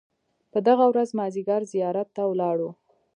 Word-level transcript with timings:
په 0.51 0.59
دغه 0.67 0.85
ورځ 0.91 1.09
مازیګر 1.19 1.61
زیارت 1.73 2.07
ته 2.15 2.23
ولاړو. 2.29 2.69